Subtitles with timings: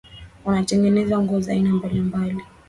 [0.45, 2.41] wanatengeneza nguo za aina mbalimbali